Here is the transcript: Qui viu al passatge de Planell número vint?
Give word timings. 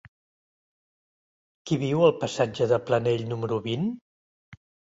Qui 1.65 1.77
viu 1.85 2.03
al 2.07 2.15
passatge 2.25 2.69
de 2.73 2.81
Planell 2.89 3.29
número 3.35 3.63
vint? 3.71 3.89